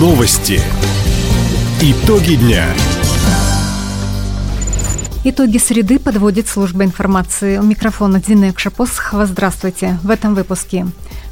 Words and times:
Новости. 0.00 0.58
Итоги 1.82 2.36
дня. 2.36 2.64
Итоги 5.24 5.58
среды 5.58 5.98
подводит 5.98 6.48
служба 6.48 6.84
информации. 6.84 7.58
У 7.58 7.62
микрофона 7.62 8.18
Динек 8.18 8.58
Шапосхова. 8.58 9.26
Здравствуйте. 9.26 9.98
В 10.02 10.08
этом 10.08 10.34
выпуске. 10.34 10.86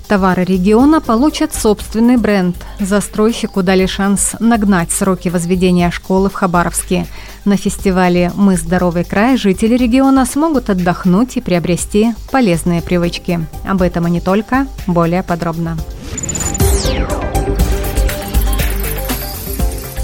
Товары 0.07 0.45
региона 0.45 1.01
получат 1.01 1.55
собственный 1.55 2.19
бренд. 2.19 2.57
Застройщику 2.79 3.63
дали 3.63 3.87
шанс 3.87 4.35
нагнать 4.39 4.93
сроки 4.93 5.31
возведения 5.31 5.91
школы 5.91 6.29
в 6.29 6.35
Хабаровске. 6.35 7.07
На 7.47 7.57
фестивале 7.57 8.31
«Мы 8.35 8.59
здоровый 8.59 9.05
край» 9.05 9.39
жители 9.39 9.79
региона 9.79 10.27
смогут 10.27 10.69
отдохнуть 10.69 11.39
и 11.39 11.41
приобрести 11.41 12.13
полезные 12.31 12.83
привычки. 12.83 13.41
Об 13.67 13.81
этом 13.81 14.07
и 14.09 14.11
не 14.11 14.21
только, 14.21 14.67
более 14.87 15.23
подробно. 15.23 15.79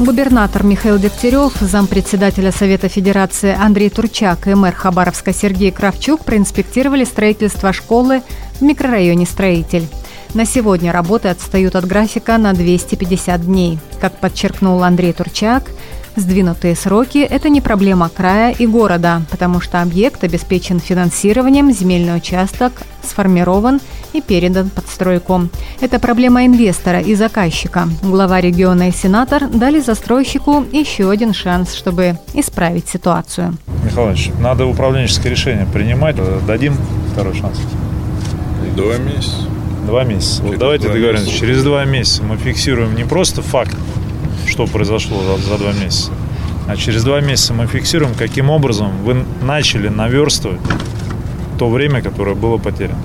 Губернатор 0.00 0.64
Михаил 0.64 0.98
Дегтярев, 0.98 1.52
зампредседателя 1.60 2.50
Совета 2.50 2.88
Федерации 2.88 3.56
Андрей 3.56 3.90
Турчак 3.90 4.48
и 4.48 4.54
мэр 4.54 4.74
Хабаровска 4.74 5.32
Сергей 5.32 5.70
Кравчук 5.70 6.24
проинспектировали 6.24 7.04
строительство 7.04 7.72
школы 7.72 8.22
в 8.58 8.62
микрорайоне 8.62 9.24
«Строитель». 9.24 9.86
На 10.34 10.46
сегодня 10.46 10.92
работы 10.92 11.28
отстают 11.28 11.76
от 11.76 11.86
графика 11.86 12.38
на 12.38 12.54
250 12.54 13.46
дней. 13.46 13.78
Как 14.00 14.18
подчеркнул 14.18 14.82
Андрей 14.82 15.12
Турчак, 15.12 15.70
Сдвинутые 16.16 16.76
сроки– 16.76 17.18
это 17.30 17.48
не 17.48 17.60
проблема 17.60 18.08
края 18.08 18.54
и 18.56 18.68
города, 18.68 19.22
потому 19.32 19.60
что 19.60 19.82
объект 19.82 20.22
обеспечен 20.22 20.78
финансированием, 20.78 21.72
земельный 21.72 22.16
участок 22.16 22.72
сформирован 23.02 23.80
и 24.14 24.20
передан 24.20 24.70
под 24.70 24.88
стройку. 24.88 25.48
Это 25.80 25.98
проблема 25.98 26.46
инвестора 26.46 27.00
и 27.00 27.14
заказчика. 27.14 27.88
Глава 28.02 28.40
региона 28.40 28.88
и 28.88 28.92
сенатор 28.92 29.48
дали 29.48 29.80
застройщику 29.80 30.64
еще 30.72 31.10
один 31.10 31.34
шанс, 31.34 31.74
чтобы 31.74 32.18
исправить 32.32 32.88
ситуацию. 32.88 33.56
Михайлович, 33.84 34.30
надо 34.40 34.66
управленческое 34.66 35.30
решение 35.30 35.66
принимать. 35.66 36.16
Дадим 36.46 36.76
второй 37.12 37.34
шанс. 37.34 37.58
Два 38.76 38.96
месяца. 38.98 39.36
Два 39.86 40.04
месяца. 40.04 40.36
Через 40.36 40.50
вот 40.50 40.58
давайте 40.58 40.88
договоримся. 40.88 41.26
месяца. 41.26 41.40
Через 41.40 41.62
два 41.64 41.84
месяца 41.84 42.22
мы 42.22 42.36
фиксируем 42.36 42.94
не 42.94 43.04
просто 43.04 43.42
факт, 43.42 43.76
что 44.46 44.66
произошло 44.66 45.22
за, 45.22 45.42
за 45.42 45.58
два 45.58 45.72
месяца, 45.72 46.12
а 46.66 46.76
через 46.76 47.04
два 47.04 47.20
месяца 47.20 47.52
мы 47.52 47.66
фиксируем, 47.66 48.14
каким 48.14 48.48
образом 48.48 48.92
вы 49.04 49.24
начали 49.42 49.88
наверстывать 49.88 50.60
то 51.58 51.68
время, 51.68 52.02
которое 52.02 52.34
было 52.34 52.56
потеряно. 52.56 52.98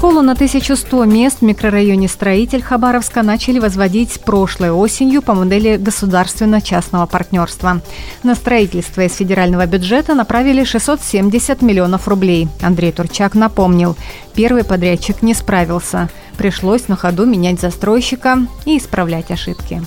Школу 0.00 0.22
на 0.22 0.32
1100 0.32 1.04
мест 1.04 1.40
в 1.40 1.42
микрорайоне 1.42 2.08
«Строитель» 2.08 2.62
Хабаровска 2.62 3.22
начали 3.22 3.58
возводить 3.58 4.18
прошлой 4.22 4.70
осенью 4.70 5.20
по 5.20 5.34
модели 5.34 5.76
государственно-частного 5.76 7.04
партнерства. 7.04 7.82
На 8.22 8.34
строительство 8.34 9.02
из 9.02 9.14
федерального 9.14 9.66
бюджета 9.66 10.14
направили 10.14 10.64
670 10.64 11.60
миллионов 11.60 12.08
рублей. 12.08 12.48
Андрей 12.62 12.92
Турчак 12.92 13.34
напомнил, 13.34 13.94
первый 14.34 14.64
подрядчик 14.64 15.20
не 15.20 15.34
справился. 15.34 16.08
Пришлось 16.38 16.88
на 16.88 16.96
ходу 16.96 17.26
менять 17.26 17.60
застройщика 17.60 18.38
и 18.64 18.78
исправлять 18.78 19.30
ошибки. 19.30 19.82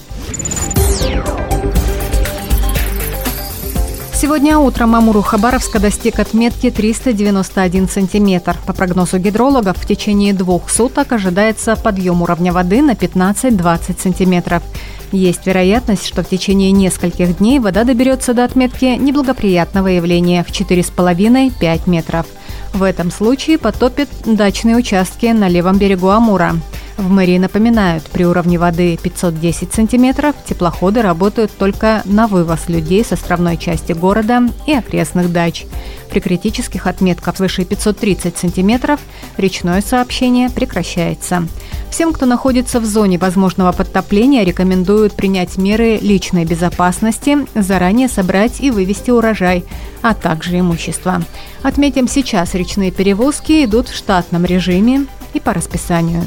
Сегодня 4.24 4.58
утром 4.58 4.96
Амуру 4.96 5.22
Хабаровска 5.22 5.80
достиг 5.80 6.18
отметки 6.18 6.72
391 6.72 7.90
сантиметр. 7.90 8.56
По 8.66 8.72
прогнозу 8.72 9.18
гидрологов, 9.18 9.76
в 9.76 9.86
течение 9.86 10.34
двух 10.34 10.70
суток 10.70 11.12
ожидается 11.12 11.76
подъем 11.76 12.22
уровня 12.22 12.54
воды 12.54 12.82
на 12.82 12.92
15-20 12.92 14.02
сантиметров. 14.02 14.64
Есть 15.12 15.46
вероятность, 15.46 16.06
что 16.06 16.24
в 16.24 16.30
течение 16.30 16.72
нескольких 16.72 17.40
дней 17.40 17.60
вода 17.60 17.84
доберется 17.84 18.34
до 18.34 18.46
отметки 18.46 18.96
неблагоприятного 18.98 19.88
явления 19.88 20.46
в 20.46 20.52
4,5-5 20.52 21.82
метров. 21.88 22.26
В 22.74 22.84
этом 22.84 23.12
случае 23.12 23.58
потопит 23.58 24.08
дачные 24.26 24.78
участки 24.78 25.26
на 25.26 25.50
левом 25.50 25.78
берегу 25.78 26.08
Амура. 26.08 26.56
В 26.98 27.10
мэрии 27.10 27.40
напоминают, 27.40 28.04
при 28.04 28.24
уровне 28.24 28.60
воды 28.60 28.98
510 29.02 29.74
сантиметров 29.74 30.36
теплоходы 30.48 31.02
работают 31.02 31.52
только 31.52 32.04
на 32.06 32.28
вывоз 32.28 32.70
людей 32.70 33.04
с 33.04 33.12
островной 33.12 33.58
части 33.58 33.94
города 33.94 34.44
и 34.68 34.74
окрестных 34.74 35.32
дач. 35.32 35.66
При 36.12 36.20
критических 36.20 36.86
отметках 36.86 37.36
свыше 37.36 37.66
530 37.66 38.38
сантиметров 38.38 39.00
речное 39.38 39.82
сообщение 39.82 40.52
прекращается. 40.52 41.48
Всем, 41.90 42.14
кто 42.14 42.28
находится 42.28 42.80
в 42.80 42.86
зоне 42.86 43.18
возможного 43.18 43.72
подтопления, 43.72 44.44
рекомендуют 44.44 45.16
принять 45.16 45.58
меры 45.58 45.98
личной 45.98 46.46
безопасности, 46.46 47.40
заранее 47.56 48.08
собрать 48.08 48.62
и 48.62 48.70
вывести 48.70 49.10
урожай, 49.10 49.66
а 50.04 50.14
также 50.14 50.60
имущество. 50.60 51.24
Отметим, 51.64 52.08
сейчас 52.08 52.54
речные 52.54 52.92
перевозки 52.92 53.66
идут 53.66 53.90
в 53.90 53.96
штатном 53.96 54.46
режиме 54.46 55.08
и 55.34 55.40
по 55.40 55.54
расписанию. 55.54 56.24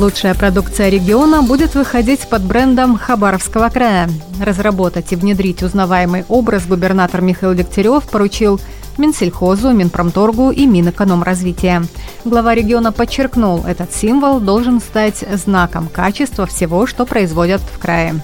Лучшая 0.00 0.34
продукция 0.34 0.88
региона 0.88 1.42
будет 1.42 1.74
выходить 1.74 2.26
под 2.26 2.42
брендом 2.42 2.96
Хабаровского 2.96 3.68
края. 3.68 4.08
Разработать 4.42 5.12
и 5.12 5.16
внедрить 5.16 5.62
узнаваемый 5.62 6.24
образ 6.30 6.64
губернатор 6.64 7.20
Михаил 7.20 7.52
Дегтярев 7.52 8.04
поручил 8.04 8.58
Минсельхозу, 8.96 9.72
Минпромторгу 9.72 10.52
и 10.52 10.64
Минэкономразвития. 10.64 11.82
Глава 12.24 12.54
региона 12.54 12.92
подчеркнул, 12.92 13.62
этот 13.66 13.92
символ 13.92 14.40
должен 14.40 14.80
стать 14.80 15.22
знаком 15.34 15.86
качества 15.88 16.46
всего, 16.46 16.86
что 16.86 17.04
производят 17.04 17.60
в 17.60 17.78
крае. 17.78 18.22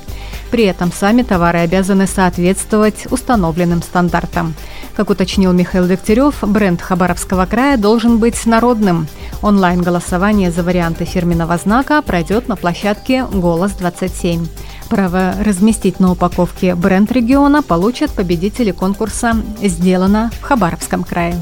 При 0.51 0.65
этом 0.65 0.91
сами 0.93 1.23
товары 1.23 1.59
обязаны 1.59 2.07
соответствовать 2.07 3.07
установленным 3.11 3.83
стандартам. 3.83 4.55
Как 4.95 5.11
уточнил 5.11 5.53
Михаил 5.53 5.87
Дегтярев, 5.87 6.37
бренд 6.41 6.81
Хабаровского 6.81 7.45
края 7.45 7.77
должен 7.77 8.19
быть 8.19 8.47
народным. 8.47 9.09
Онлайн-голосование 9.43 10.51
за 10.51 10.63
варианты 10.63 11.05
фирменного 11.05 11.57
знака 11.57 12.03
пройдет 12.03 12.49
на 12.49 12.57
площадке 12.57 13.25
«Голос-27». 13.33 14.49
Право 14.89 15.35
разместить 15.41 15.99
на 16.01 16.13
упаковке 16.13 16.75
бренд 16.75 17.11
региона 17.13 17.63
получат 17.63 18.13
победители 18.13 18.71
конкурса 18.71 19.37
«Сделано 19.63 20.31
в 20.41 20.43
Хабаровском 20.43 21.05
крае». 21.05 21.35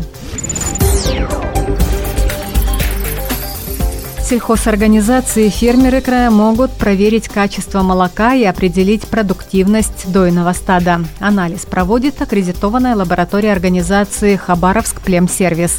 Сельхозорганизации 4.24 5.48
и 5.48 5.50
фермеры 5.50 6.00
края 6.00 6.30
могут 6.30 6.72
проверить 6.72 7.28
качество 7.28 7.82
молока 7.82 8.32
и 8.32 8.42
определить 8.44 9.06
продуктивность 9.06 10.10
дойного 10.10 10.54
стада. 10.54 11.00
Анализ 11.20 11.66
проводит 11.66 12.22
аккредитованная 12.22 12.96
лаборатория 12.96 13.52
организации 13.52 14.36
«Хабаровск 14.36 15.02
Племсервис». 15.02 15.78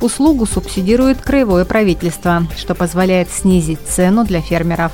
Услугу 0.00 0.44
субсидирует 0.46 1.22
краевое 1.22 1.64
правительство, 1.64 2.46
что 2.56 2.74
позволяет 2.74 3.30
снизить 3.30 3.80
цену 3.88 4.24
для 4.24 4.40
фермеров. 4.40 4.92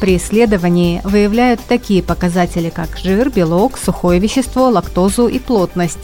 При 0.00 0.16
исследовании 0.16 1.00
выявляют 1.02 1.60
такие 1.60 2.02
показатели, 2.02 2.70
как 2.70 2.96
жир, 2.96 3.30
белок, 3.30 3.76
сухое 3.76 4.20
вещество, 4.20 4.68
лактозу 4.68 5.26
и 5.26 5.38
плотность. 5.38 5.98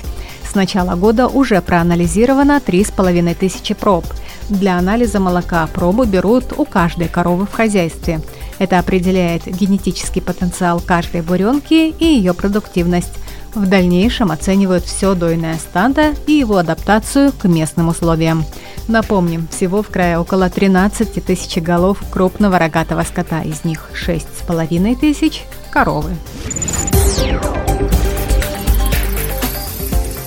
С 0.51 0.55
начала 0.57 0.97
года 0.97 1.29
уже 1.29 1.61
проанализировано 1.61 2.61
3,5 2.65 3.35
тысячи 3.37 3.73
проб. 3.75 4.05
Для 4.49 4.79
анализа 4.79 5.21
молока 5.21 5.69
пробу 5.69 6.05
берут 6.05 6.53
у 6.57 6.65
каждой 6.65 7.07
коровы 7.07 7.47
в 7.47 7.53
хозяйстве. 7.53 8.21
Это 8.59 8.81
определяет 8.81 9.47
генетический 9.47 10.21
потенциал 10.21 10.81
каждой 10.81 11.23
буренки 11.23 11.95
и 11.97 12.05
ее 12.05 12.35
продуктивность. 12.35 13.15
В 13.55 13.67
дальнейшем 13.69 14.31
оценивают 14.31 14.85
все 14.85 15.15
дойное 15.15 15.57
стадо 15.57 16.15
и 16.27 16.33
его 16.33 16.59
адаптацию 16.59 17.33
к 17.33 17.49
местным 17.49 17.89
условиям. 17.89 18.45
Напомним, 18.87 19.49
всего 19.51 19.83
в 19.83 19.89
крае 19.89 20.19
около 20.19 20.49
13 20.49 21.25
тысяч 21.25 21.61
голов 21.61 21.99
крупного 22.11 22.59
рогатого 22.59 23.03
скота, 23.03 23.43
из 23.43 23.65
них 23.65 23.91
6,5 23.95 24.97
тысяч– 24.97 25.45
коровы. 25.71 26.11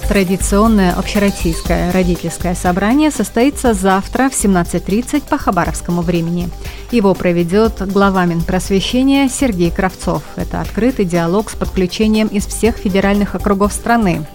Традиционное 0.09 0.93
общероссийское 0.93 1.91
родительское 1.91 2.55
собрание 2.55 3.09
состоится 3.09 3.73
завтра 3.73 4.29
в 4.29 4.33
17.30 4.33 5.23
по 5.27 5.37
хабаровскому 5.37 6.01
времени. 6.01 6.49
Его 6.93 7.15
проведет 7.15 7.91
глава 7.91 8.23
Минпросвещения 8.25 9.27
Сергей 9.27 9.71
Кравцов. 9.71 10.21
Это 10.35 10.61
открытый 10.61 11.05
диалог 11.05 11.49
с 11.49 11.55
подключением 11.55 12.27
из 12.27 12.45
всех 12.45 12.75
федеральных 12.75 13.33
округов 13.33 13.73
страны. 13.73 14.27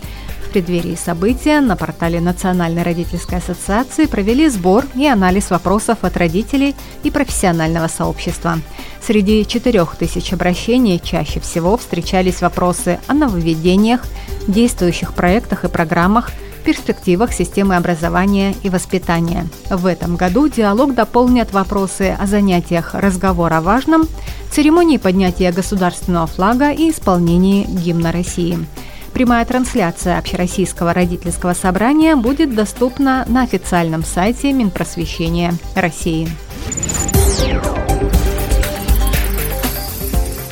В 0.44 0.50
преддверии 0.50 0.96
события 0.96 1.60
на 1.60 1.76
портале 1.76 2.20
Национальной 2.20 2.82
родительской 2.82 3.38
ассоциации 3.38 4.06
провели 4.06 4.48
сбор 4.48 4.86
и 4.96 5.06
анализ 5.06 5.50
вопросов 5.50 5.98
от 6.02 6.16
родителей 6.16 6.74
и 7.04 7.12
профессионального 7.12 7.86
сообщества. 7.86 8.58
Среди 9.00 9.46
4000 9.46 10.34
обращений 10.34 10.98
чаще 10.98 11.38
всего 11.38 11.76
встречались 11.76 12.40
вопросы 12.40 12.98
о 13.06 13.14
нововведениях, 13.14 14.02
действующих 14.48 15.14
проектах 15.14 15.62
и 15.62 15.68
программах, 15.68 16.32
перспективах 16.68 17.32
системы 17.32 17.76
образования 17.76 18.54
и 18.62 18.68
воспитания. 18.68 19.46
В 19.70 19.86
этом 19.86 20.16
году 20.16 20.48
диалог 20.48 20.94
дополнят 20.94 21.50
вопросы 21.54 22.14
о 22.20 22.26
занятиях 22.26 22.90
«Разговор 22.92 23.50
о 23.54 23.62
важном», 23.62 24.06
церемонии 24.50 24.98
поднятия 24.98 25.50
государственного 25.50 26.26
флага 26.26 26.70
и 26.70 26.90
исполнении 26.90 27.64
гимна 27.64 28.12
России. 28.12 28.58
Прямая 29.14 29.46
трансляция 29.46 30.18
Общероссийского 30.18 30.92
родительского 30.92 31.54
собрания 31.54 32.16
будет 32.16 32.54
доступна 32.54 33.24
на 33.28 33.44
официальном 33.44 34.04
сайте 34.04 34.52
Минпросвещения 34.52 35.54
России. 35.74 36.28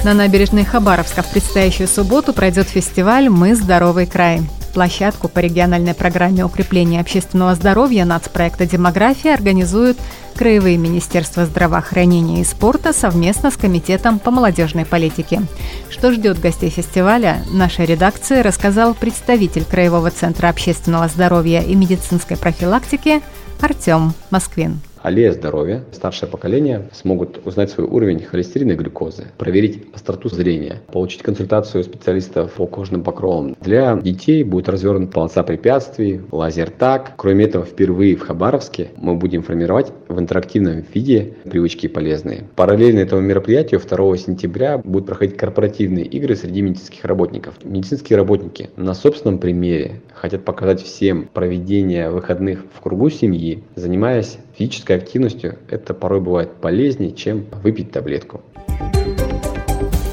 На 0.03 0.15
набережной 0.15 0.65
Хабаровска 0.65 1.21
в 1.21 1.31
предстоящую 1.31 1.89
субботу 1.89 2.33
пройдет 2.33 2.69
фестиваль 2.69 3.29
«Мы 3.29 3.55
здоровый 3.55 4.07
край». 4.07 4.41
Площадку 4.77 5.29
по 5.29 5.39
региональной 5.39 5.95
программе 5.95 6.45
укрепления 6.45 7.01
общественного 7.01 7.55
здоровья 7.55 8.05
нацпроекта 8.05 8.67
«Демография» 8.67 9.33
организуют 9.33 9.97
Краевые 10.35 10.77
Министерства 10.77 11.47
здравоохранения 11.47 12.43
и 12.43 12.45
спорта 12.45 12.93
совместно 12.93 13.51
с 13.51 13.57
Комитетом 13.57 14.19
по 14.19 14.31
молодежной 14.31 14.85
политике. 14.85 15.41
Что 15.89 16.13
ждет 16.13 16.39
гостей 16.41 16.69
фестиваля, 16.69 17.43
наша 17.51 17.85
редакция 17.85 18.43
рассказал 18.43 18.93
представитель 18.93 19.65
Краевого 19.65 20.11
центра 20.11 20.49
общественного 20.49 21.09
здоровья 21.09 21.63
и 21.63 21.75
медицинской 21.75 22.37
профилактики 22.37 23.23
Артем 23.63 24.13
Москвин. 24.29 24.83
Аллея 25.07 25.31
здоровья, 25.31 25.85
старшее 25.93 26.29
поколение 26.29 26.89
смогут 26.91 27.39
узнать 27.47 27.71
свой 27.71 27.87
уровень 27.87 28.25
холестерина 28.25 28.73
и 28.73 28.75
глюкозы, 28.75 29.27
проверить 29.39 29.85
остроту 29.95 30.29
зрения, 30.29 30.83
получить 30.93 31.23
консультацию 31.23 31.85
специалистов 31.85 32.55
по 32.55 32.67
кожным 32.67 33.05
покровам. 33.05 33.57
Для 33.61 33.95
детей 33.95 34.43
будет 34.43 34.69
развернут 34.69 35.13
полоса 35.13 35.45
препятствий, 35.45 36.23
лазер-так. 36.33 37.13
Кроме 37.17 37.45
этого, 37.45 37.65
впервые 37.65 38.17
в 38.17 38.23
Хабаровске 38.23 38.89
мы 38.97 39.15
будем 39.15 39.45
формировать 39.45 39.93
в 40.09 40.19
интерактивном 40.19 40.85
виде 40.93 41.35
привычки 41.45 41.87
полезные. 41.87 42.49
Параллельно 42.57 42.99
этому 42.99 43.23
мероприятию 43.23 43.79
2 43.79 44.17
сентября 44.17 44.79
будут 44.79 45.07
проходить 45.07 45.37
корпоративные 45.37 46.05
игры 46.05 46.35
среди 46.35 46.63
медицинских 46.63 47.05
работников. 47.05 47.55
Медицинские 47.63 48.17
работники 48.17 48.71
на 48.75 48.93
собственном 48.93 49.39
примере 49.39 50.01
хотят 50.13 50.45
показать 50.45 50.83
всем 50.83 51.29
проведение 51.33 52.11
выходных 52.11 52.65
в 52.75 52.81
кругу 52.81 53.09
семьи, 53.09 53.63
занимаясь 53.77 54.39
физической 54.57 54.97
активностью. 54.97 55.59
Это 55.69 55.95
порой 55.95 56.21
бывает 56.21 56.61
полезнее, 56.61 57.13
чем 57.13 57.47
выпить 57.63 57.93
таблетку. 57.93 58.41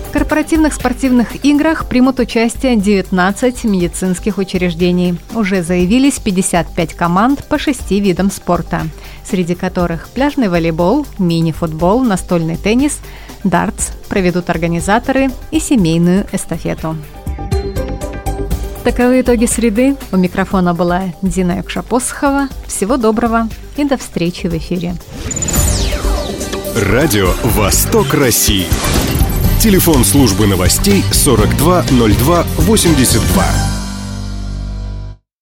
В 0.07 0.11
корпоративных 0.13 0.73
спортивных 0.73 1.43
играх 1.43 1.89
примут 1.89 2.19
участие 2.19 2.75
19 2.75 3.63
медицинских 3.63 4.37
учреждений. 4.37 5.15
Уже 5.33 5.63
заявились 5.63 6.19
55 6.19 6.93
команд 6.93 7.43
по 7.47 7.57
шести 7.57 7.99
видам 7.99 8.29
спорта, 8.29 8.81
среди 9.23 9.55
которых 9.55 10.09
пляжный 10.09 10.49
волейбол, 10.49 11.07
мини-футбол, 11.17 12.01
настольный 12.01 12.57
теннис, 12.57 12.99
дартс 13.43 13.91
проведут 14.07 14.51
организаторы 14.51 15.29
и 15.49 15.59
семейную 15.59 16.27
эстафету. 16.31 16.95
Таковы 18.83 19.21
итоги 19.21 19.45
среды. 19.45 19.95
У 20.11 20.17
микрофона 20.17 20.73
была 20.73 21.03
Дина 21.21 21.59
Юкшапосхова. 21.59 22.49
Всего 22.67 22.97
доброго 22.97 23.47
и 23.77 23.85
до 23.85 23.95
встречи 23.97 24.47
в 24.47 24.57
эфире. 24.57 24.95
Радио 26.75 27.31
«Восток 27.43 28.13
России». 28.13 28.67
Телефон 29.61 30.03
службы 30.03 30.47
новостей 30.47 31.01
420282. 31.13 33.72